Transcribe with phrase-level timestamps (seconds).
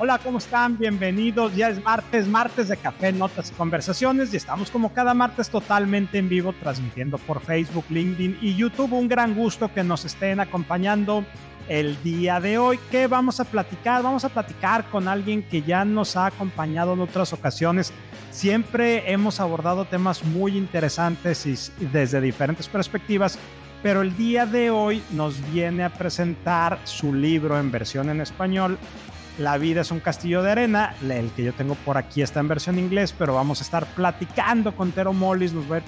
[0.00, 0.78] Hola, ¿cómo están?
[0.78, 1.56] Bienvenidos.
[1.56, 6.18] Ya es martes, martes de café, notas y conversaciones y estamos como cada martes totalmente
[6.18, 8.92] en vivo transmitiendo por Facebook, LinkedIn y YouTube.
[8.92, 11.24] Un gran gusto que nos estén acompañando
[11.68, 12.78] el día de hoy.
[12.92, 14.04] ¿Qué vamos a platicar?
[14.04, 17.92] Vamos a platicar con alguien que ya nos ha acompañado en otras ocasiones.
[18.30, 23.36] Siempre hemos abordado temas muy interesantes y desde diferentes perspectivas,
[23.82, 28.78] pero el día de hoy nos viene a presentar su libro en versión en español
[29.38, 30.94] la vida es un castillo de arena.
[31.08, 34.74] El que yo tengo por aquí está en versión inglés, pero vamos a estar platicando
[34.74, 35.52] con Tero Mollis.
[35.52, 35.84] Nos va, a ir,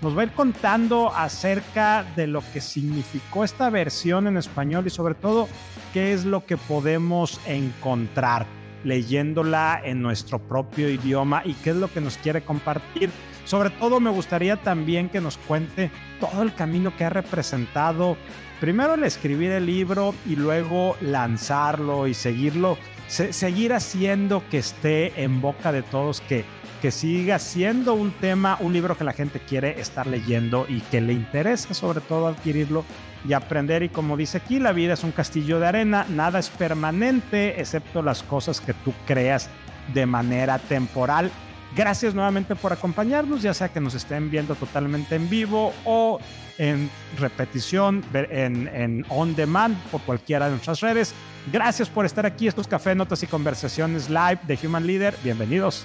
[0.00, 4.90] nos va a ir contando acerca de lo que significó esta versión en español y
[4.90, 5.48] sobre todo
[5.92, 8.46] qué es lo que podemos encontrar
[8.84, 13.10] leyéndola en nuestro propio idioma y qué es lo que nos quiere compartir.
[13.44, 18.16] Sobre todo me gustaría también que nos cuente todo el camino que ha representado
[18.62, 25.40] primero el escribir el libro y luego lanzarlo y seguirlo seguir haciendo que esté en
[25.40, 26.44] boca de todos, que,
[26.80, 31.00] que siga siendo un tema, un libro que la gente quiere estar leyendo y que
[31.00, 32.84] le interesa sobre todo adquirirlo
[33.28, 33.82] y aprender.
[33.82, 38.02] Y como dice aquí, la vida es un castillo de arena, nada es permanente excepto
[38.02, 39.48] las cosas que tú creas
[39.92, 41.30] de manera temporal.
[41.74, 46.20] Gracias nuevamente por acompañarnos, ya sea que nos estén viendo totalmente en vivo o
[46.58, 51.14] en repetición, en, en on demand por cualquiera de nuestras redes.
[51.50, 52.46] Gracias por estar aquí.
[52.46, 55.16] Estos café, notas y conversaciones live de Human Leader.
[55.24, 55.84] Bienvenidos.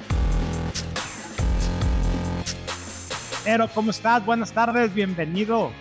[3.44, 4.24] Pero, ¿cómo estás?
[4.26, 5.72] Buenas tardes, bienvenido.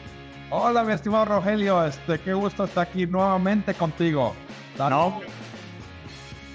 [0.50, 1.84] Hola, mi estimado Rogelio.
[1.84, 4.34] Este, qué gusto estar aquí nuevamente contigo.
[4.78, 5.20] No.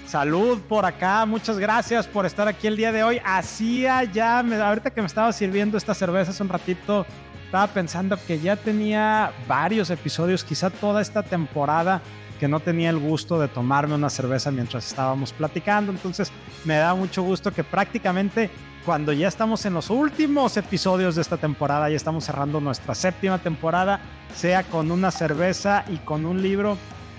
[0.06, 3.20] Salud por acá, muchas gracias por estar aquí el día de hoy.
[3.24, 7.06] Hacía ya, ahorita que me estaba sirviendo esta cerveza hace un ratito,
[7.46, 12.02] estaba pensando que ya tenía varios episodios, quizá toda esta temporada
[12.42, 15.92] que no tenía el gusto de tomarme una cerveza mientras estábamos platicando.
[15.92, 16.32] Entonces
[16.64, 18.50] me da mucho gusto que prácticamente
[18.84, 23.38] cuando ya estamos en los últimos episodios de esta temporada, ya estamos cerrando nuestra séptima
[23.38, 24.00] temporada,
[24.34, 26.76] sea con una cerveza y con un libro.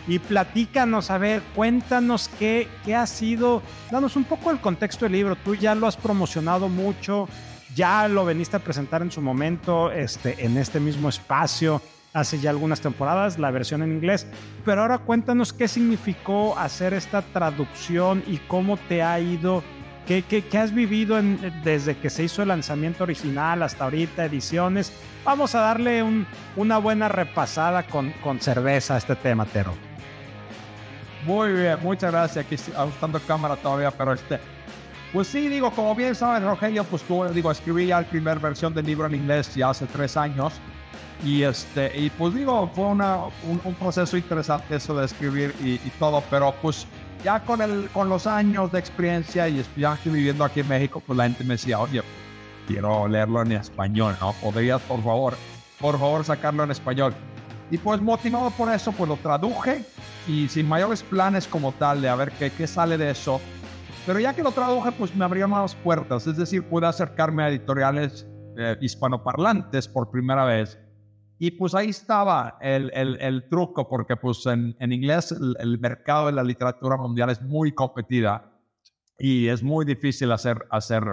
[0.09, 5.13] Y platícanos, a ver, cuéntanos qué, qué ha sido, danos un poco el contexto del
[5.13, 5.37] libro.
[5.37, 7.29] Tú ya lo has promocionado mucho,
[7.73, 11.81] ya lo veniste a presentar en su momento este, en este mismo espacio
[12.13, 14.27] hace ya algunas temporadas, la versión en inglés.
[14.63, 19.63] Pero ahora cuéntanos qué significó hacer esta traducción y cómo te ha ido,
[20.07, 21.19] qué, qué, qué has vivido
[21.63, 24.93] desde que se hizo el lanzamiento original hasta ahorita, ediciones.
[25.25, 29.73] Vamos a darle un, una buena repasada con, con cerveza a este tema, Tero.
[31.25, 32.45] Muy bien, muchas gracias.
[32.45, 34.39] Aquí ajustando cámara todavía, pero este.
[35.13, 38.73] Pues sí, digo, como bien saben, Rogelio, pues tú, digo, escribí ya la primera versión
[38.73, 40.53] del libro en inglés ya hace tres años.
[41.23, 46.21] Y, este, y pues digo, fue una, un, proceso interesante eso de escribir y, todo,
[46.29, 46.85] pero pues
[47.23, 51.01] ya con, el, con los años de experiencia y ya estoy viviendo aquí en México,
[51.05, 52.01] pues la gente me decía, oye,
[52.67, 54.33] quiero leerlo en español, ¿no?
[54.33, 55.35] ¿Podrías, por favor,
[55.79, 57.13] por favor, sacarlo en español?
[57.71, 59.85] Y pues motivado por eso, pues lo traduje
[60.27, 63.39] y sin mayores planes como tal de a ver qué, qué sale de eso.
[64.05, 67.49] Pero ya que lo traduje, pues me abrió más puertas, es decir, pude acercarme a
[67.49, 68.27] editoriales
[68.57, 70.77] eh, hispanoparlantes por primera vez
[71.45, 76.27] y pues ahí estaba el, el, el truco, porque pues en, en inglés el, mercado
[76.27, 78.49] de la literatura mundial es muy competida
[79.19, 81.03] y es muy difícil hacer, hacer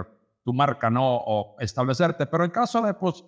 [0.45, 1.17] tu marca, ¿no?
[1.17, 2.27] O establecerte.
[2.27, 3.25] Pero en caso de pues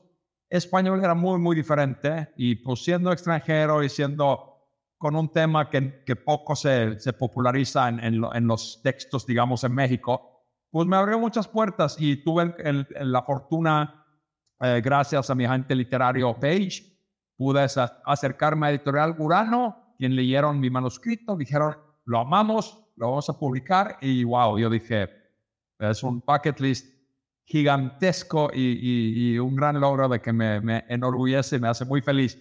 [0.49, 4.61] español era muy, muy diferente y pues siendo extranjero y siendo
[4.97, 9.75] con un tema que, que poco se, se populariza en, en, los textos, digamos, en
[9.75, 12.55] México, pues me abrió muchas puertas y tuve
[13.01, 14.05] la fortuna,
[14.61, 16.92] eh, gracias a mi agente literario Page,
[17.37, 17.65] pude
[18.05, 23.97] acercarme a Editorial Urano, quien leyeron mi manuscrito, dijeron, lo amamos, lo vamos a publicar
[24.01, 25.09] y wow, yo dije,
[25.79, 26.93] es un bucket list
[27.45, 32.37] gigantesco y, un gran logro de que me, me, enorgullece, me hace muy feliz.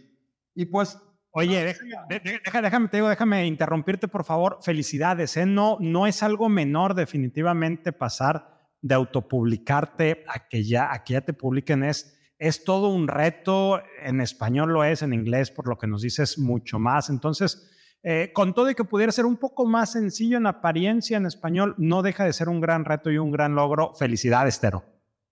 [0.55, 0.99] Y pues...
[1.34, 4.58] Oye, déjame, déjame, te digo, déjame interrumpirte, por favor.
[4.61, 5.46] Felicidades, ¿eh?
[5.46, 11.22] No, no es algo menor definitivamente pasar de autopublicarte a que ya, a que ya
[11.22, 11.84] te publiquen.
[11.84, 16.02] Es, es todo un reto, en español lo es, en inglés por lo que nos
[16.02, 17.08] dices mucho más.
[17.08, 17.70] Entonces,
[18.02, 21.76] eh, con todo y que pudiera ser un poco más sencillo en apariencia en español,
[21.78, 23.94] no deja de ser un gran reto y un gran logro.
[23.94, 24.82] Felicidades, Tero.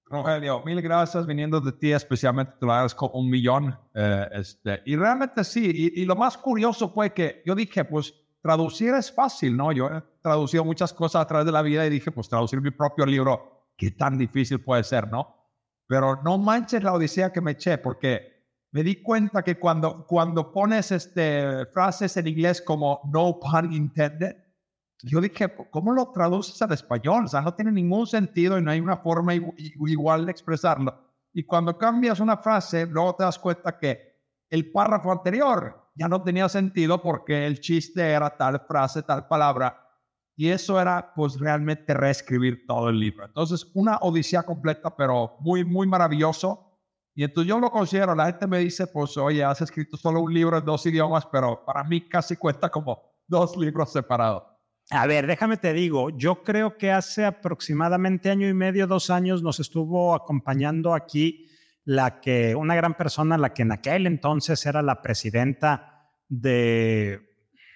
[0.06, 3.76] Rogelio, mil gracias viniendo de ti, especialmente te lo agradezco un millón.
[3.92, 8.14] Eh, este, y realmente sí, y, y, lo más curioso fue que yo dije, pues
[8.40, 9.72] traducir es fácil, ¿no?
[9.72, 12.70] Yo he traducido muchas cosas a través de la vida y dije, pues traducir mi
[12.70, 15.39] propio libro, qué tan difícil puede ser, ¿no?
[15.90, 20.52] Pero no manches la odisea que me eché, porque me di cuenta que cuando, cuando
[20.52, 24.37] pones este, frases en inglés como no pun intended,
[25.02, 27.25] Yo dije, ¿cómo lo traduces al español?
[27.25, 30.94] O sea, no tiene ningún sentido y no hay una forma igual de expresarlo.
[31.32, 34.14] Y cuando cambias una frase, luego te das cuenta que
[34.48, 39.89] el párrafo anterior ya no tenía sentido porque el chiste era tal frase, tal palabra.
[40.40, 43.26] Y eso era pues realmente reescribir todo el libro.
[43.26, 46.78] Entonces, una odisea completa, pero muy, muy maravilloso.
[47.14, 50.32] Y entonces yo lo considero, la gente me dice, pues oye, has escrito solo un
[50.32, 54.44] libro en dos idiomas, pero para mí casi cuenta como dos libros separados.
[54.88, 59.43] A ver, déjame te digo, yo creo que hace aproximadamente año y medio, dos años,
[59.43, 61.50] nos estuvo acompañando aquí
[61.84, 67.30] la que, una gran persona, la que en aquel entonces era la presidenta de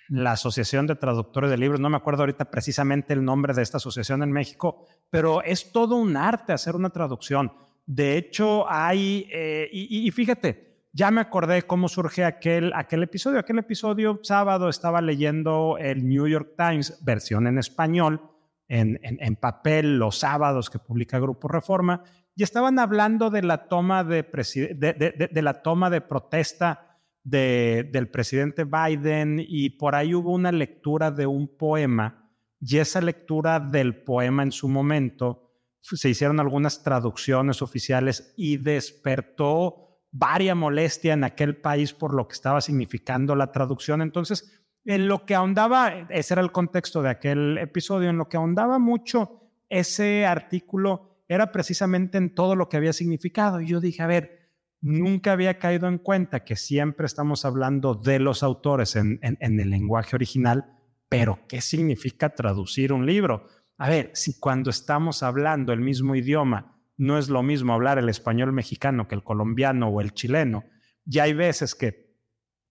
[0.09, 3.79] la Asociación de Traductores de Libros, no me acuerdo ahorita precisamente el nombre de esta
[3.79, 7.53] asociación en México, pero es todo un arte hacer una traducción.
[7.87, 13.41] De hecho, hay, eh, y fíjate, ya me acordé cómo surge aquel, aquel episodio.
[13.41, 18.23] Aquel episodio sábado estaba leyendo el New York Times, versión en español,
[18.69, 22.05] en, en, papel, los sábados que publica Grupo Reforma,
[22.37, 26.94] y estaban hablando de la toma de, de, de, la toma de protesta
[27.25, 32.31] del presidente Biden y por ahí hubo una lectura de un poema
[32.61, 35.51] y esa lectura del poema en su momento
[35.81, 42.35] se hicieron algunas traducciones oficiales y despertó varia molestia en aquel país por lo que
[42.35, 44.01] estaba significando la traducción.
[44.01, 48.37] Entonces, en lo que ahondaba, ese era el contexto de aquel episodio, en lo que
[48.37, 53.61] ahondaba mucho ese artículo era precisamente en todo lo que había significado.
[53.61, 54.44] Y yo dije, a ver,
[54.85, 60.15] nunca había caído en cuenta que siempre estamos hablando de los autores en, el lenguaje
[60.15, 60.77] original,
[61.09, 63.47] pero ¿qué significa traducir un libro?
[63.79, 68.11] A ver, si cuando estamos hablando el mismo idioma, no es lo mismo hablar el
[68.11, 70.65] español mexicano que el colombiano o el chileno.
[71.07, 72.15] Ya hay veces que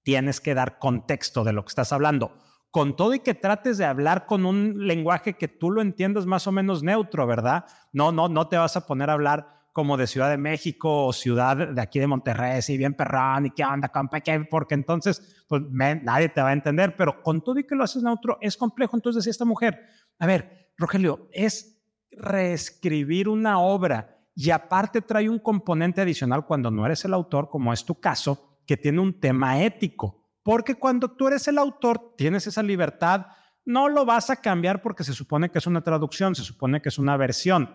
[0.04, 2.38] tienes que dar contexto de lo que estás hablando.
[2.70, 6.46] Con todo y que trates de hablar con un lenguaje que tú lo entiendas más
[6.46, 7.66] o menos neutro, ¿verdad?
[7.92, 11.14] No, no, no te vas a poner a hablar como de Ciudad de México o
[11.14, 15.64] ciudad de aquí de Monterrey, si bien perrón y qué onda, compa, porque entonces pues
[15.70, 18.96] nadie te va a entender, pero con todo y que lo haces neutro es complejo.
[18.96, 19.82] Entonces decía esta mujer,
[20.20, 26.86] a ver, Rogelio, es reescribir una obra y aparte trae un componente adicional cuando no
[26.86, 30.30] eres el autor, como es tu caso, que tiene un tema ético.
[30.44, 33.28] Porque cuando tú eres el autor, tienes esa libertad,
[33.66, 36.90] no lo vas a cambiar porque se supone que es una traducción, se supone que
[36.90, 37.70] es una versión,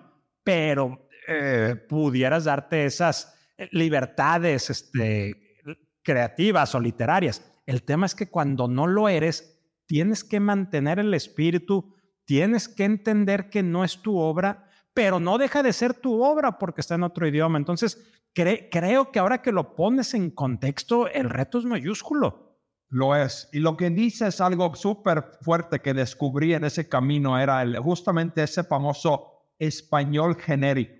[0.44, 5.60] pero eh, pudieras darte esas eh, libertades este,
[6.02, 7.44] creativas o literarias.
[7.66, 11.94] El tema es que cuando no lo eres, tienes que mantener el espíritu,
[12.24, 16.58] tienes que entender que no es tu obra pero no deja de ser tu obra
[16.58, 17.56] porque está en otro idioma.
[17.56, 18.04] Entonces,
[18.34, 22.58] creo que ahora que lo pones en contexto, el reto es mayúsculo.
[22.88, 23.48] Lo es.
[23.52, 27.78] Y lo que dice es algo súper fuerte que descubrí en ese camino, era el,
[27.78, 30.97] justamente ese famoso español genérico.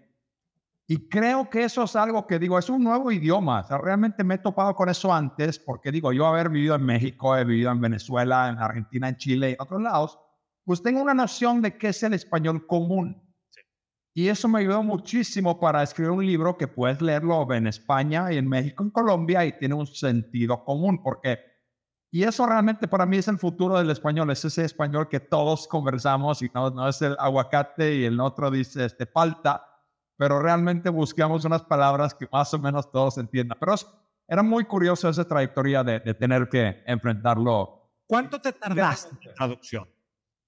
[0.90, 3.62] Y creo que eso es algo que digo, es un nuevo idioma.
[3.82, 7.44] realmente me he topado con eso antes, porque digo, yo haber vivido en México, he
[7.44, 10.18] vivido en Venezuela, en Argentina, en Chile y en otros lados,
[10.64, 13.22] pues tengo una noción de qué es el español común.
[14.14, 18.38] Y eso me ayudó muchísimo para escribir un libro que puedes leerlo en España y
[18.38, 21.38] en México, en Colombia, y tiene un sentido común, porque,
[22.10, 25.68] y eso realmente para mí es el futuro del español, es ese español que todos
[25.68, 29.67] conversamos y no, no es el aguacate y el otro dice este falta,
[30.18, 33.56] pero realmente buscamos unas palabras que más o menos todos entiendan.
[33.58, 33.74] Pero
[34.26, 37.88] era muy curioso esa trayectoria de, tener que enfrentarlo.
[38.06, 39.88] ¿Cuánto te tardaste en traducción?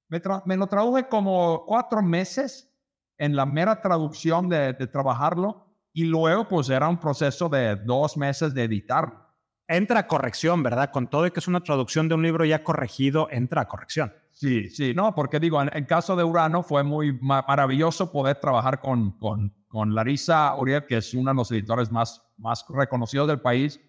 [0.09, 2.69] Me, me lo traduje como cuatro meses
[3.17, 8.53] en la mera traducción de, trabajarlo y luego pues era un proceso de dos meses
[8.53, 9.25] de editarlo.
[9.69, 10.91] Entra a corrección, ¿verdad?
[10.91, 14.12] Con todo y que es una traducción de un libro ya corregido, entra a corrección.
[14.33, 18.81] Sí, sí, no, porque digo, en el caso de Urano fue muy maravilloso poder trabajar
[18.81, 23.41] con, con, con Larisa Uriel, que es uno de los editores más, más reconocidos del
[23.41, 23.81] país.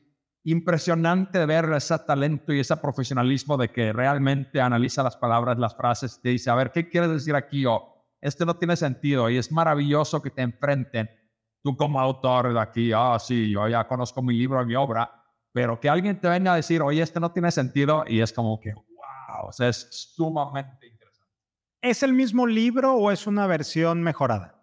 [0.43, 6.21] Impresionante ver ese talento y ese profesionalismo de que realmente analiza las palabras, las frases,
[6.21, 7.65] te dice, a ver, ¿qué quieres decir aquí?
[8.21, 11.09] Este no tiene sentido y es maravilloso que te enfrenten.
[11.63, 15.11] Tú como autor de aquí, ah, sí, yo ya conozco mi libro, mi obra,
[15.51, 18.59] pero que alguien te venga a decir, oye, este no tiene sentido y es como
[18.59, 21.33] que, wow, es sumamente interesante.
[21.81, 24.60] ¿Es el mismo libro o es una versión mejorada?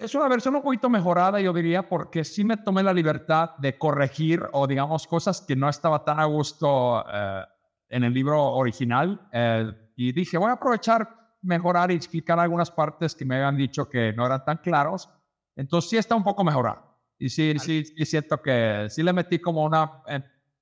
[0.00, 3.76] Es una versión un poquito mejorada, yo diría, porque sí me tomé la libertad de
[3.76, 7.44] corregir o, digamos, cosas que no estaba tan a gusto eh,
[7.90, 9.20] en el libro original.
[9.30, 13.90] Eh, y dije, voy a aprovechar mejorar y explicar algunas partes que me habían dicho
[13.90, 15.10] que no eran tan claros.
[15.54, 16.82] Entonces sí está un poco mejorado.
[17.18, 20.02] Y sí, sí, sí siento que sí le metí como una,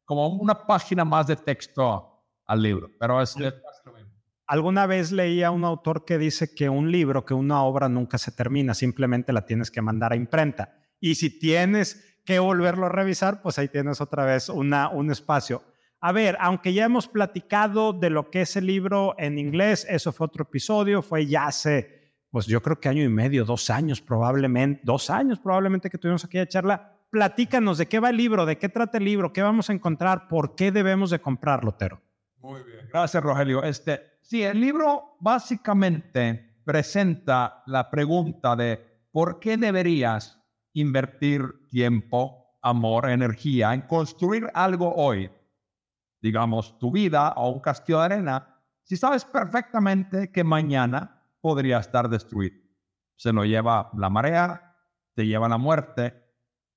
[0.05, 3.37] como una página más de texto al libro, pero es,
[4.49, 8.17] Alguna vez leí a un autor que dice que un libro, que una obra nunca
[8.17, 10.75] se termina, simplemente la tienes que mandar a imprenta.
[10.99, 15.63] Y si tienes que volverlo a revisar, pues ahí tienes otra vez una, un espacio.
[16.01, 20.13] A ver, aunque ya hemos platicado de lo que es el libro en inglés, eso
[20.13, 24.01] fue otro episodio, fue ya hace, pues yo creo que año y medio, dos años
[24.01, 26.97] probablemente, dos años probablemente que tuvimos aquella charla.
[27.11, 30.27] Platícanos de qué va el libro, de qué trata el libro, qué vamos a encontrar,
[30.27, 32.01] por qué debemos de comprarlo, Tero.
[32.39, 32.89] Muy bien.
[32.91, 33.63] Gracias, Rogelio.
[33.63, 40.39] Este, Sí, el libro básicamente presenta la pregunta de por qué deberías
[40.75, 45.31] invertir tiempo, amor, energía en construir algo hoy,
[46.21, 52.07] digamos tu vida o un castillo de arena, si sabes perfectamente que mañana podría estar
[52.11, 52.61] destruido.
[53.17, 54.77] Se lo lleva la marea,
[55.15, 56.23] te lleva la muerte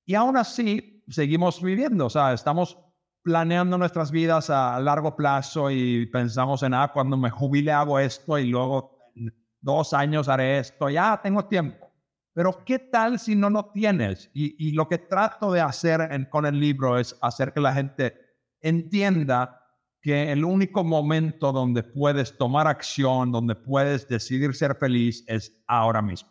[0.06, 2.78] y aún así seguimos viviendo, o sea, estamos
[3.22, 8.38] planeando nuestras vidas a largo plazo y pensamos en, ah, cuando me jubile hago esto
[8.38, 11.92] y luego en dos años haré esto, ya tengo tiempo.
[12.34, 14.30] Pero ¿qué tal si no lo tienes?
[14.32, 18.18] Y, lo que trato de hacer con el libro es hacer que la gente
[18.60, 19.58] entienda
[20.00, 26.00] que el único momento donde puedes tomar acción, donde puedes decidir ser feliz es ahora
[26.00, 26.30] mismo.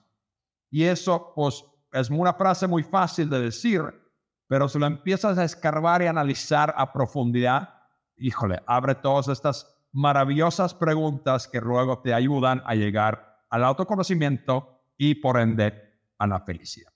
[0.72, 3.82] Y eso, pues, es una frase muy fácil de decir,
[4.52, 7.70] pero si lo empiezas a escarbar y analizar a profundidad,
[8.18, 15.16] híjole, abre todas estas maravillosas preguntas que luego te ayudan a llegar al autoconocimiento y
[15.16, 15.72] por ende
[16.18, 16.92] a la felicidad.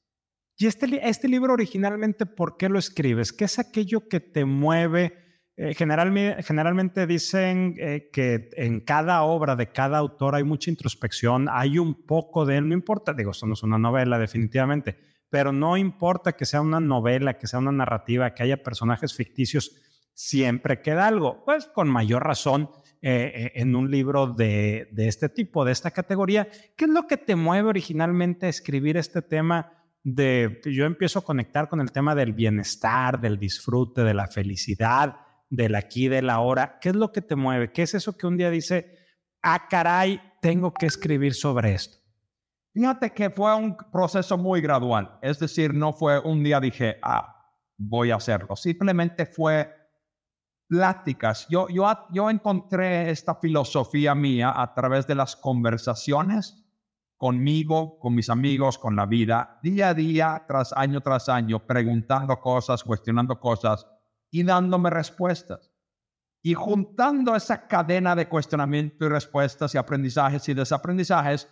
[0.57, 3.31] Y este, este libro originalmente, ¿por qué lo escribes?
[3.31, 5.45] ¿Qué es aquello que te mueve?
[5.55, 11.79] Eh, generalmente, dicen eh, que en cada obra de cada autor hay mucha introspección, hay
[11.79, 15.77] un poco de él, no importa, digo, esto no es una novela definitivamente, pero no
[15.77, 19.71] importa que sea una novela, que sea una narrativa, que haya personajes ficticios,
[20.13, 21.43] siempre queda algo.
[21.45, 22.69] Pues con mayor razón
[23.01, 26.47] eh, eh, en un libro de, este tipo, de esta categoría.
[26.75, 29.71] ¿Qué es lo que te mueve originalmente a escribir este tema?
[30.03, 35.17] De, yo empiezo a conectar con el tema del bienestar, del disfrute, de la felicidad,
[35.49, 36.79] del aquí, del ahora.
[36.79, 37.71] ¿Qué es lo que te mueve?
[37.71, 38.97] ¿Qué es eso que un día dice,
[39.43, 42.04] ah, caray, tengo que escribir sobre esto?
[42.75, 47.33] Fíjate que fue un proceso muy gradual, es decir, no fue un día dije, ah,
[47.77, 49.73] voy a hacerlo, simplemente fue
[50.67, 51.47] pláticas.
[51.47, 56.65] Yo, yo, yo encontré esta filosofía mía a través de las conversaciones
[57.15, 62.37] conmigo, con mis amigos, con la vida, día a día, tras año tras año, preguntando
[62.41, 63.87] cosas, cuestionando cosas
[64.29, 65.71] y dándome respuestas.
[66.41, 71.47] Y juntando esa cadena de cuestionamiento y respuestas y aprendizajes y desaprendizajes,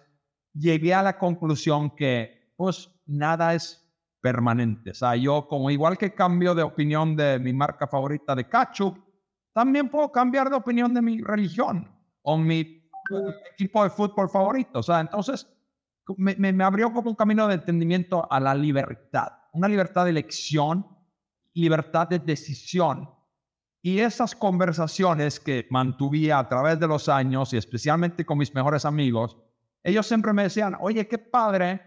[0.54, 3.84] llegué a la conclusión que pues nada es
[4.22, 4.92] permanente.
[4.92, 8.98] O sea, yo como igual que cambio de opinión de mi marca favorita de ketchup,
[9.54, 11.92] también puedo cambiar de opinión de mi religión
[12.22, 12.90] o mi
[13.52, 14.80] equipo de fútbol favorito.
[14.80, 15.48] O sea, entonces
[16.18, 20.88] me, me, abrió como un camino de entendimiento a la libertad, una libertad de elección,
[21.54, 23.10] libertad de decisión.
[23.82, 28.86] Y esas conversaciones que mantuve a través de los años y especialmente con mis mejores
[28.86, 29.38] amigos,
[29.84, 31.82] ellos siempre me decían, oye, qué padre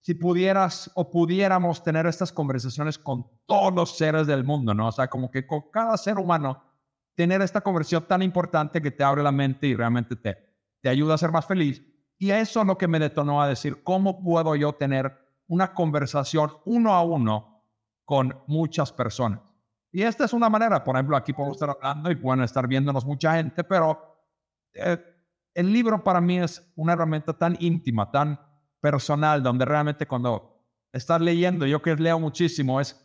[0.00, 4.88] si pudieras o pudiéramos tener estas conversaciones con todos los seres del mundo, ¿no?
[4.88, 6.62] O sea, como que con cada ser humano,
[7.14, 10.36] tener esta conversación tan importante que te abre la mente y realmente te,
[10.80, 11.82] te ayuda a ser más feliz.
[12.16, 16.52] Y eso es lo que me detonó a decir, ¿cómo puedo yo tener una conversación
[16.64, 17.64] uno a uno
[18.04, 19.40] con muchas personas?
[19.90, 23.04] Y esta es una manera, por ejemplo, aquí podemos estar hablando y pueden estar viéndonos
[23.04, 24.16] mucha gente, pero
[24.74, 24.98] eh,
[25.58, 28.40] el libro para mí es una herramienta tan íntima, tan
[28.80, 32.96] personal, donde realmente cuando estás leyendo, yo que leo muchísimo, es,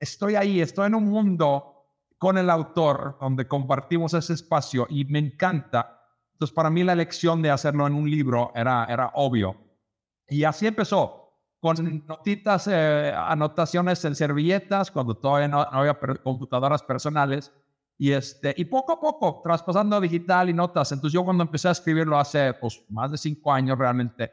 [0.00, 1.84] estoy ahí, estoy en un mundo
[2.18, 6.00] con el autor donde compartimos ese espacio y me encanta.
[6.32, 9.54] Entonces, para mí la elección de hacerlo en un libro era, era obvio.
[10.26, 17.52] Y así empezó, con notitas, eh, anotaciones en servilletas, cuando todavía no había computadoras personales
[18.00, 20.90] y, este, y poco a poco, traspasando a digital y notas.
[20.90, 24.32] Entonces yo cuando empecé a escribirlo hace pues, más de cinco años realmente,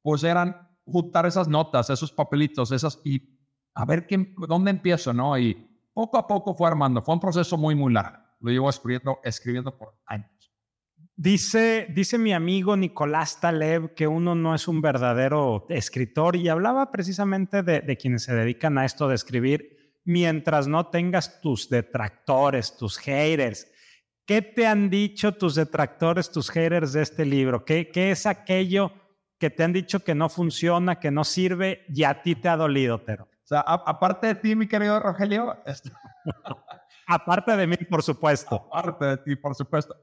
[0.00, 3.20] pues eran juntar esas notas, esos papelitos, esas, y
[3.74, 5.36] a ver quién, dónde empiezo, ¿no?
[5.36, 5.52] Y
[5.92, 7.02] poco a poco fue armando.
[7.02, 8.22] Fue un proceso muy, muy largo.
[8.38, 10.30] Lo llevo escribiendo, escribiendo por años.
[11.16, 16.92] Dice, dice mi amigo Nicolás Taleb que uno no es un verdadero escritor y hablaba
[16.92, 19.77] precisamente de, de quienes se dedican a esto de escribir
[20.08, 23.70] mientras no tengas tus detractores, tus haters.
[24.24, 27.62] ¿Qué te han dicho tus detractores, tus haters de este libro?
[27.66, 28.90] ¿Qué, qué es aquello
[29.38, 32.56] que te han dicho que no funciona, que no sirve y a ti te ha
[32.56, 33.24] dolido, Tero?
[33.24, 35.54] O sea, aparte de ti, mi querido Rogelio.
[37.06, 38.66] aparte de mí, por supuesto.
[38.72, 39.94] Aparte de ti, por supuesto.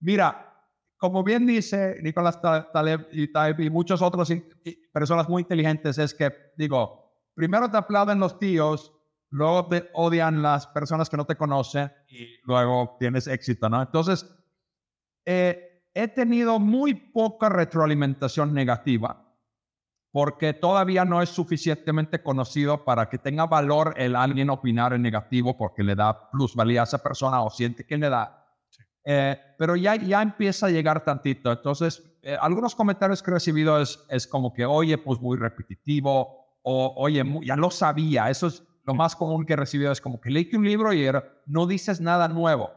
[0.00, 0.52] Mira,
[0.96, 4.28] como bien dice Nicolás Taleb y, muchos otros
[4.92, 8.92] personas muy inteligentes, es que, digo, primero te aplauden los tíos,
[9.32, 13.82] luego te odian las personas que no te conocen y luego tienes éxito, ¿no?
[13.82, 14.26] Entonces,
[15.24, 19.28] eh, he tenido muy poca retroalimentación negativa
[20.12, 25.56] porque todavía no es suficientemente conocido para que tenga valor el alguien opinar en negativo
[25.56, 28.46] porque le da plusvalía a esa persona o siente que le da.
[29.04, 31.50] Eh, pero ya, ya empieza a llegar tantito.
[31.50, 36.42] Entonces, eh, algunos comentarios que he recibido es, es como que, oye, pues muy repetitivo,
[36.62, 38.28] o oye, ya lo sabía.
[38.28, 41.08] Eso es lo más común que he recibido, es como que leí un libro y
[41.46, 42.70] no dices nada nuevo.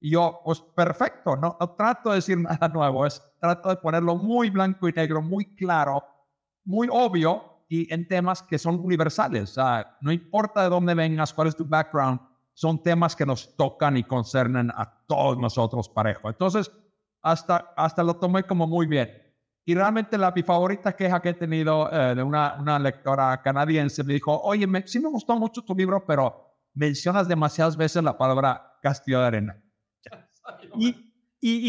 [0.00, 4.16] Y yo, pues perfecto, no, no trato de decir nada nuevo, es trato de ponerlo
[4.16, 6.04] muy blanco y negro, muy claro,
[6.64, 9.50] muy obvio y en temas que son universales.
[9.50, 12.20] Sea, no importa de dónde vengas, cuál es tu background,
[12.54, 16.28] son temas que nos tocan y concernen a todos nosotros parejo.
[16.28, 16.70] Entonces,
[17.22, 19.10] hasta, hasta lo tomé como muy bien.
[19.68, 24.04] Y realmente la, mi favorita queja que he tenido eh, de una, una, lectora canadiense
[24.04, 28.16] me dijo, oye, me, sí me gustó mucho tu libro, pero mencionas demasiadas veces la
[28.16, 29.62] palabra castillo de arena.
[30.78, 30.88] Y,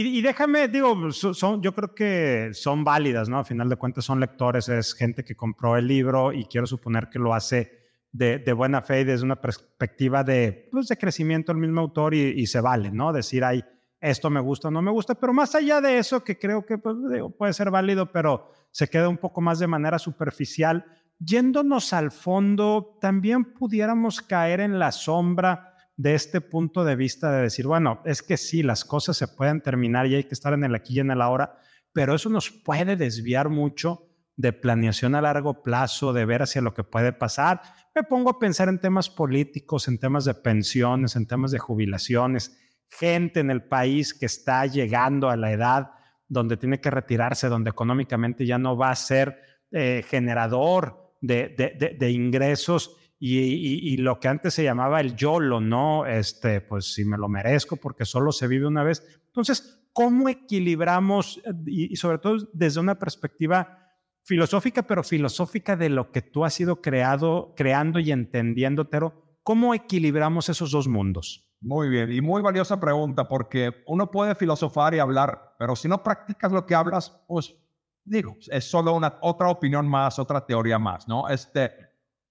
[0.01, 3.39] y, y, déjame, digo, son, yo creo que son válidas, ¿no?
[3.39, 7.09] A final de cuentas son lectores, es gente que compró el libro y quiero suponer
[7.09, 7.77] que lo hace
[8.11, 12.47] de, buena fe y desde una perspectiva de, pues, de crecimiento el mismo autor y,
[12.47, 13.11] se vale, ¿no?
[13.11, 13.63] Decir, ay,
[13.99, 16.77] esto me gusta o no me gusta, pero más allá de eso, que creo que
[16.77, 16.95] pues,
[17.37, 20.85] puede ser válido, pero se queda un poco más de manera superficial,
[21.19, 27.41] yéndonos al fondo, también pudiéramos caer en la sombra de este punto de vista de
[27.41, 30.63] decir, bueno, es que sí, las cosas se pueden terminar y hay que estar en
[30.63, 31.57] el aquí y en el ahora,
[31.91, 36.75] pero eso nos puede desviar mucho de planeación a largo plazo, de ver hacia lo
[36.75, 37.61] que puede pasar.
[37.95, 42.55] Me pongo a pensar en temas políticos, en temas de pensiones, en temas de jubilaciones,
[42.89, 45.91] gente en el país que está llegando a la edad
[46.27, 49.39] donde tiene que retirarse, donde económicamente ya no va a ser
[49.71, 56.05] eh, generador de, ingresos y, lo que antes se llamaba el YOLO, ¿no?
[56.05, 59.21] Este, pues si me lo merezco porque solo se vive una vez.
[59.27, 63.87] Entonces, ¿cómo equilibramos y sobre todo desde una perspectiva
[64.27, 69.39] filosófica, pero filosófica de lo que tú has ido creado, creando y entendiendo, Tero.
[69.41, 71.46] ¿Cómo equilibramos esos dos mundos?
[71.59, 76.03] Muy bien, y muy valiosa pregunta, porque uno puede filosofar y hablar, pero si no
[76.03, 77.55] practicas lo que hablas, pues
[78.03, 81.27] digo, es solo una otra opinión más, otra teoría más, ¿no?
[81.27, 81.71] Este,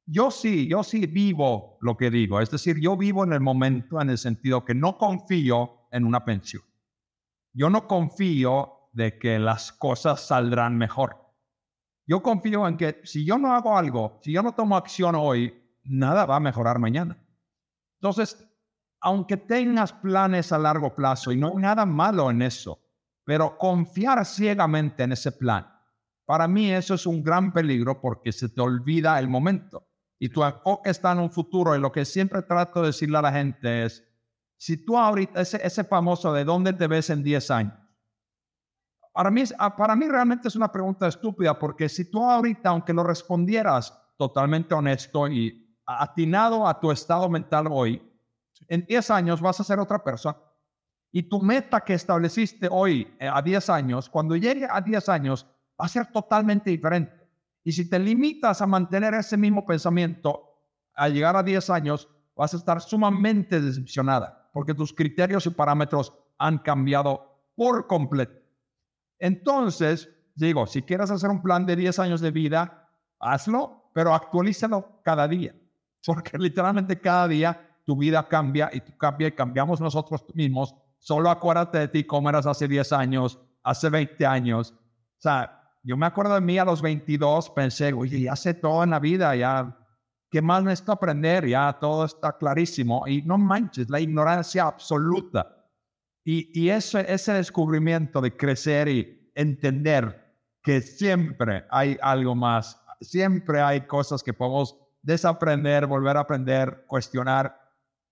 [0.07, 4.01] yo sí, yo sí vivo lo que digo, es decir, yo vivo en el momento
[4.01, 6.63] en el sentido que no confío en una pensión.
[7.53, 11.17] Yo no confío de que las cosas saldrán mejor.
[12.07, 15.53] Yo confío en que si yo no hago algo, si yo no tomo acción hoy,
[15.83, 17.19] nada va a mejorar mañana.
[17.99, 18.46] Entonces,
[19.07, 22.81] aunque tengas planes a largo plazo, y no hay nada malo en eso,
[23.25, 25.65] pero confiar ciegamente en ese plan,
[26.25, 29.87] para mí eso es un gran peligro porque se te olvida el momento.
[30.19, 31.77] Y tu enfoque está en un futuro.
[31.77, 34.03] Y lo que siempre trato de decirle a la gente es,
[34.57, 37.79] si tú ahorita, ese, ese famoso de dónde te ves en 10 años,
[39.13, 42.93] para mí, ah, para mí realmente es una pregunta estúpida porque si tú ahorita, aunque
[42.93, 48.03] lo respondieras totalmente honesto y atinado a tu estado mental hoy,
[48.69, 50.39] en 10 años vas a ser otra persona.
[51.13, 55.47] Y tu meta que estableciste hoy eh, a 10 años, cuando llegue a 10 años,
[55.81, 57.13] va a ser totalmente diferente.
[57.65, 60.47] Y si te limitas a mantener ese mismo pensamiento,
[60.95, 66.13] al llegar a 10 años, vas a estar sumamente decepcionada, porque tus criterios y parámetros
[66.39, 68.39] han cambiado por completo.
[69.19, 75.01] Entonces, digo, si quieres hacer un plan de 10 años de vida, hazlo, pero actualízalo
[75.03, 75.55] cada día,
[76.05, 80.75] porque literalmente cada día tu vida cambia y tú cambia y cambiamos nosotros mismos.
[80.99, 84.73] Solo acuérdate de ti cómo eras hace 10 años, hace 20 años.
[84.73, 88.83] O sea, yo me acuerdo de mí a los 22, pensé, oye, ya sé todo
[88.83, 89.79] en la vida, ya,
[90.29, 91.47] ¿qué más necesito aprender?
[91.47, 93.07] Ya todo está clarísimo.
[93.07, 95.53] Y no manches, la ignorancia absoluta.
[96.25, 103.83] Y, ese, ese descubrimiento de crecer y entender que siempre hay algo más, siempre hay
[103.83, 107.66] cosas que podemos desaprender, volver a aprender, cuestionar,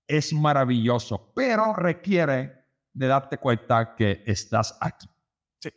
[0.06, 5.08] es maravilloso, pero requiere de darte cuenta que estás aquí.
[5.60, 5.70] Sí,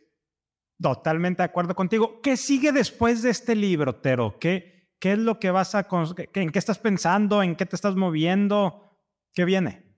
[0.80, 2.20] totalmente de acuerdo contigo.
[2.22, 4.38] ¿Qué sigue después de este libro, Tero?
[4.38, 5.86] ¿Qué, qué es lo que vas a...
[6.34, 7.42] ¿En qué estás pensando?
[7.42, 8.96] ¿En qué te estás moviendo?
[9.34, 9.88] ¿Qué viene?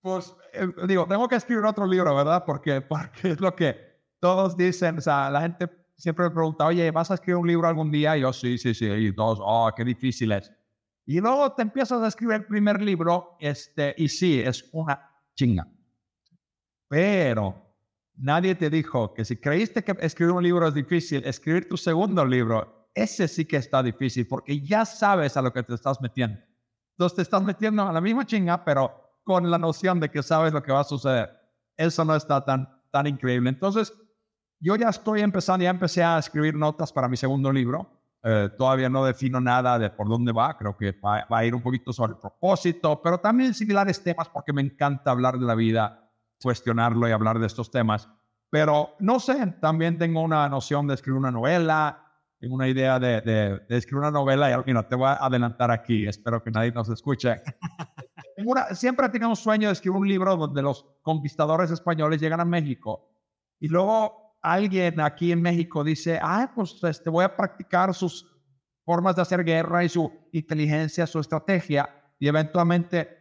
[0.00, 2.44] Pues eh, digo, tengo que escribir otro libro, ¿verdad?
[2.44, 3.76] Porque, porque es lo que
[4.20, 7.68] todos dicen, o sea, la gente siempre me pregunta, oye, ¿vas a escribir un libro
[7.68, 8.16] algún día?
[8.16, 10.52] Y yo, sí, sí, sí, y todos, oh, qué difícil es.
[11.08, 15.66] Y luego te empiezas a escribir el primer libro, este, y sí, es una chinga.
[16.86, 17.54] Pero
[18.16, 22.26] nadie te dijo que si creíste que escribir un libro es difícil, escribir tu segundo
[22.26, 26.38] libro, ese sí que está difícil porque ya sabes a lo que te estás metiendo.
[26.90, 28.92] Entonces te estás metiendo a la misma chinga, pero
[29.24, 31.30] con la noción de que sabes lo que va a suceder.
[31.74, 33.48] Eso no está tan, tan increíble.
[33.48, 33.94] Entonces,
[34.60, 37.97] yo ya estoy empezando, ya empecé a escribir notas para mi segundo libro.
[38.24, 41.62] Eh, todavía no defino nada de por dónde va, creo que va, a ir un
[41.62, 46.10] poquito sobre el propósito, pero también similares temas porque me encanta hablar de la vida,
[46.42, 48.08] cuestionarlo y hablar de estos temas.
[48.50, 52.04] Pero no sé, también tengo una noción de escribir una novela,
[52.40, 56.06] tengo una idea de, de, escribir una novela y mira, te voy a adelantar aquí,
[56.06, 57.36] espero que nadie nos escuche.
[58.72, 62.44] siempre he tenido un sueño de escribir un libro donde los conquistadores españoles llegan a
[62.44, 63.10] México
[63.60, 68.26] y luego alguien aquí en México dice, ah, pues este, voy a practicar sus
[68.84, 73.18] formas de hacer guerra y su inteligencia, su estrategia, y eventualmente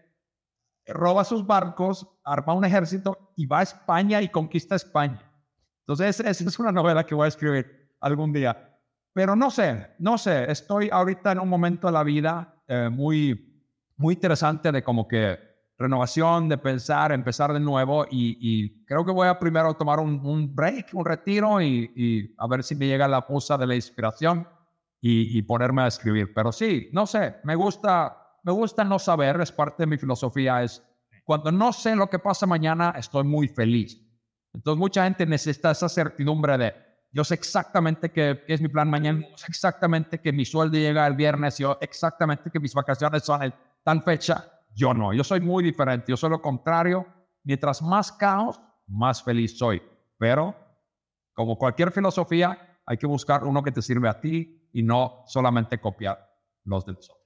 [0.87, 5.21] roba sus barcos, arma un ejército y va a España y conquista España.
[5.81, 8.79] Entonces, esa es una novela que voy a escribir algún día.
[9.13, 13.65] Pero no sé, no sé, estoy ahorita en un momento de la vida eh, muy,
[13.95, 15.39] muy interesante de como que
[15.77, 20.89] renovación, de pensar, empezar de nuevo y, creo que voy a primero tomar un, break,
[20.93, 24.47] un retiro y, a ver si me llega la musa de la inspiración
[24.99, 26.33] y, ponerme a escribir.
[26.33, 30.63] Pero sí, no sé, me gusta, me gusta no saber, es parte de mi filosofía,
[30.63, 30.83] es
[31.23, 34.01] cuando no sé lo que pasa mañana, estoy muy feliz.
[34.53, 36.73] Entonces mucha gente necesita esa certidumbre de,
[37.11, 41.05] yo sé exactamente qué, es mi plan mañana, yo sé exactamente que mi sueldo llega
[41.05, 45.39] el viernes, yo exactamente que mis vacaciones son en tan fecha yo no, yo soy
[45.39, 47.05] muy diferente, yo soy lo contrario.
[47.43, 49.81] Mientras más caos, más feliz soy.
[50.17, 50.55] Pero,
[51.33, 55.79] como cualquier filosofía, hay que buscar uno que te sirve a ti y no solamente
[55.79, 56.17] copiar
[56.63, 57.17] los de nosotros.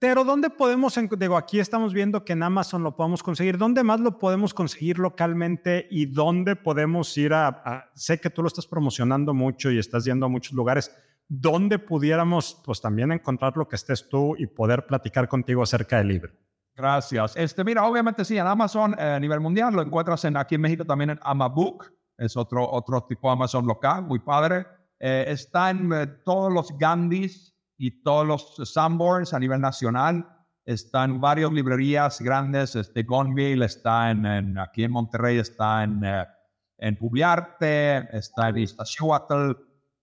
[0.00, 3.98] Pero ¿dónde podemos, digo, aquí estamos viendo que en Amazon lo podemos conseguir, ¿dónde más
[3.98, 9.34] lo podemos conseguir localmente y dónde podemos ir a, sé que tú lo estás promocionando
[9.34, 14.08] mucho y estás yendo a muchos lugares, ¿dónde pudiéramos pues también encontrar lo que estés
[14.08, 16.32] tú y poder platicar contigo acerca del libro?
[16.78, 17.36] Gracias.
[17.36, 20.60] Este, mira, obviamente sí, en Amazon eh, a nivel mundial lo encuentras en, aquí en
[20.60, 24.64] México también en Amabook, es otro, otro tipo de Amazon local, muy padre.
[25.00, 30.24] Eh, está en eh, todos los Gandhis y todos los Sanborns a nivel nacional.
[30.64, 32.76] Está en varias librerías grandes.
[32.76, 36.02] Este Gonville está en, aquí en Monterrey, está en,
[36.78, 39.52] en Publiarte, está en Iztaccíhuatl,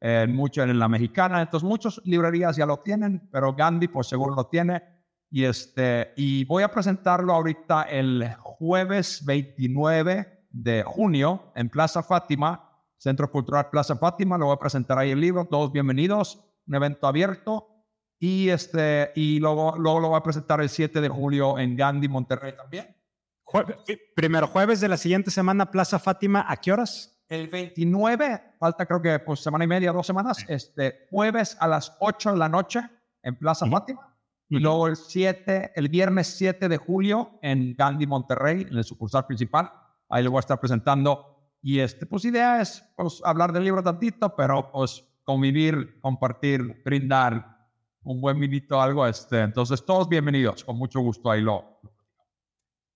[0.01, 1.41] en mucho en la Mexicana.
[1.41, 4.94] Entonces, muchas librerías ya lo tienen, pero Gandhi, pues seguro lo tiene.
[5.29, 12.69] Y, este, y voy a presentarlo ahorita el jueves 29 de junio en Plaza Fátima,
[12.97, 14.37] Centro Cultural Plaza Fátima.
[14.37, 15.45] Lo voy a presentar ahí el libro.
[15.45, 16.39] Todos bienvenidos.
[16.67, 17.67] Un evento abierto.
[18.19, 22.07] Y, este, y luego, luego lo voy a presentar el 7 de julio en Gandhi,
[22.07, 22.95] Monterrey también.
[24.15, 27.23] primero jueves de la siguiente semana, Plaza Fátima, ¿a qué horas?
[27.27, 31.95] El 29, falta creo que pues semana y media, dos semanas, este jueves a las
[31.99, 32.81] 8 de la noche
[33.23, 34.14] en Plaza Fátima.
[34.47, 39.25] Y luego el 7, el viernes 7 de julio en Gandhi, Monterrey, en el sucursal
[39.25, 39.71] principal.
[40.09, 41.55] Ahí lo voy a estar presentando.
[41.61, 47.55] Y este, pues idea es pues, hablar del libro tantito, pero pues convivir, compartir, brindar
[48.03, 49.05] un buen vinito, algo.
[49.05, 49.41] Este.
[49.41, 50.63] Entonces, todos bienvenidos.
[50.63, 51.81] Con mucho gusto ahí lo.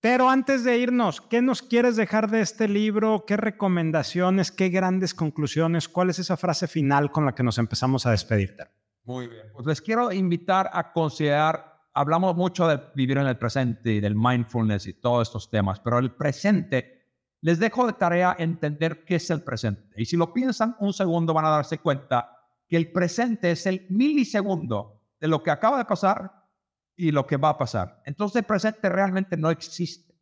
[0.01, 3.25] Pero antes de irnos, ¿qué nos quieres dejar de este libro?
[3.27, 4.49] ¿Qué recomendaciones?
[4.49, 5.89] ¿Qué grandes conclusiones?
[5.89, 8.78] ¿Cuál es esa frase final con la que nos empezamos a despedirte?
[9.03, 9.47] Muy bien.
[9.53, 14.15] Pues les quiero invitar a considerar, hablamos mucho de vivir en el presente y del
[14.15, 16.99] mindfulness y todos estos temas, pero el presente,
[17.41, 19.93] les dejo de tarea entender qué es el presente.
[19.95, 22.35] Y si lo piensan un segundo van a darse cuenta
[22.67, 26.47] que el presente es el milisegundo de lo que acaba de pasar
[26.95, 28.01] y lo que va a pasar.
[28.05, 30.13] Entonces el presente realmente no existe.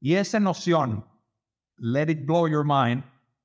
[0.00, 1.06] Y esa noción,
[1.76, 3.04] let it blow your mind,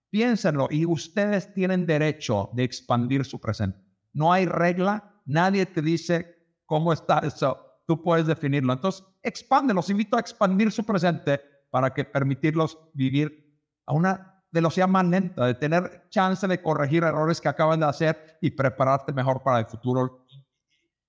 [0.09, 3.86] piénsenlo y ustedes tienen derecho de expandir su presente.
[4.17, 8.73] No hay regla, nadie te dice cómo está eso, tú puedes definirlo.
[8.73, 14.87] Entonces, expande, los invito a expandir su presente para que permitirlos vivir a una velocidad
[14.87, 19.43] más lenta, de tener chance de corregir errores que acaban de hacer y prepararte mejor
[19.43, 20.25] para el futuro.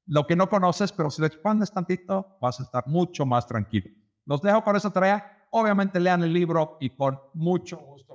[0.04, 3.88] Lo que no conoces, pero si lo expandes tantito, vas a estar mucho más tranquilo.
[4.26, 5.46] Los dejo con esa tarea.
[5.50, 8.07] Obviamente lean el libro y con mucho gusto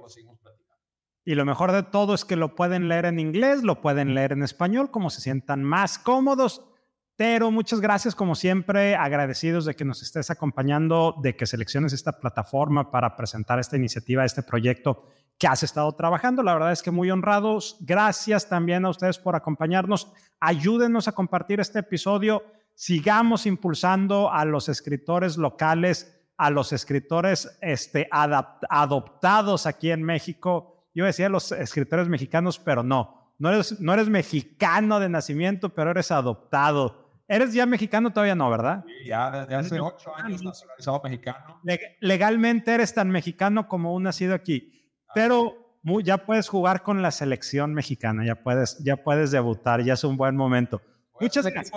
[1.26, 4.34] y lo mejor de todo es que lo pueden leer en inglés, lo pueden leer
[4.34, 6.70] en español, como se sientan más cómodos.
[7.16, 12.20] Pero muchas gracias, como siempre, agradecidos de que nos estés acompañando, de que selecciones esta
[12.20, 15.06] plataforma para presentar esta iniciativa, este proyecto
[15.38, 16.42] que has estado trabajando.
[16.42, 17.78] La verdad es que muy honrados.
[17.82, 20.12] Gracias también a ustedes por acompañarnos.
[20.40, 22.44] Ayúdenos a compartir este episodio.
[22.74, 30.73] Sigamos impulsando a los escritores locales a los escritores este, adoptados aquí en México.
[30.93, 33.34] Yo decía los escritores mexicanos, pero no.
[33.39, 37.03] No eres, no eres mexicano de nacimiento, pero eres adoptado.
[37.27, 38.12] ¿Eres ya mexicano?
[38.12, 38.84] Todavía no, ¿verdad?
[38.86, 41.62] Sí, ya desde hace ocho años nacionalizado mexicano.
[41.99, 47.73] legalmente eres tan mexicano como un nacido aquí, pero ya puedes jugar con la selección
[47.73, 50.82] mexicana, ya puedes, ya puedes debutar, ya es un buen momento.
[51.19, 51.71] Muchas gracias.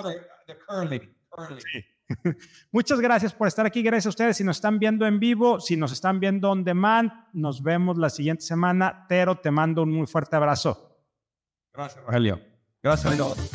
[2.73, 3.83] Muchas gracias por estar aquí.
[3.83, 4.37] Gracias a ustedes.
[4.37, 8.11] Si nos están viendo en vivo, si nos están viendo on demand, nos vemos la
[8.11, 9.07] siguiente semana.
[9.09, 11.01] Tero, te mando un muy fuerte abrazo.
[11.73, 12.41] Gracias, Rogelio.
[12.83, 13.51] Gracias a todos.